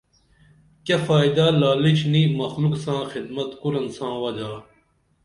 [0.85, 4.51] کیہ فائدہ لالچ نِی مخلُق ساں خدمت کُرن ساں وجا